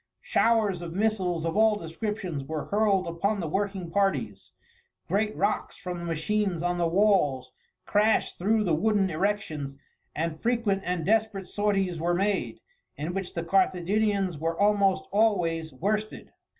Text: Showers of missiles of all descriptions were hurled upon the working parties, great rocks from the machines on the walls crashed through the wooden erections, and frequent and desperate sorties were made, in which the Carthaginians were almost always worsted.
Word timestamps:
Showers 0.23 0.81
of 0.81 0.93
missiles 0.95 1.45
of 1.45 1.55
all 1.55 1.75
descriptions 1.75 2.43
were 2.43 2.65
hurled 2.65 3.05
upon 3.05 3.39
the 3.39 3.47
working 3.47 3.91
parties, 3.91 4.51
great 5.07 5.35
rocks 5.37 5.77
from 5.77 5.99
the 5.99 6.05
machines 6.05 6.63
on 6.63 6.79
the 6.79 6.87
walls 6.87 7.51
crashed 7.85 8.39
through 8.39 8.63
the 8.63 8.73
wooden 8.73 9.11
erections, 9.11 9.77
and 10.15 10.41
frequent 10.41 10.81
and 10.85 11.05
desperate 11.05 11.45
sorties 11.45 12.01
were 12.01 12.15
made, 12.15 12.61
in 12.97 13.13
which 13.13 13.35
the 13.35 13.43
Carthaginians 13.43 14.39
were 14.39 14.59
almost 14.59 15.05
always 15.11 15.71
worsted. 15.71 16.31